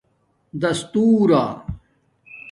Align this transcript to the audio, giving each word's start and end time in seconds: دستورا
دستورا 0.61 1.63